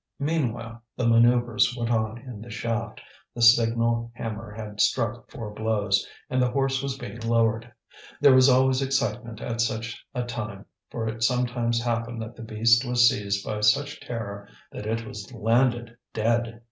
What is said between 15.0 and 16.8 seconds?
was landed dead.